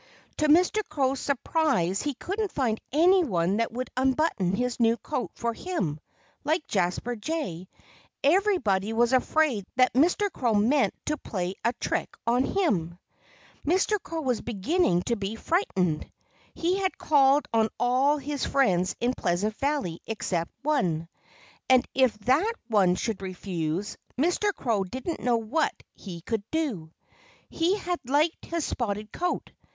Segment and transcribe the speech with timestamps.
[0.37, 0.81] To Mr.
[0.89, 5.99] Crow's surprise he couldn't find anyone that would unbutton his new coat for him;
[6.43, 7.69] like Jasper Jay,
[8.23, 10.31] everybody was afraid that Mr.
[10.31, 12.97] Crow meant to play a trick on him.
[13.63, 14.01] Mr.
[14.01, 16.09] Crow was beginning to be frightened.
[16.55, 21.09] He had called on all his friends in Pleasant Valley except one.
[21.69, 24.51] And if that one should refuse, Mr.
[24.51, 26.89] Crow didn't know what he could do.
[27.51, 29.51] He had liked his spotted coat.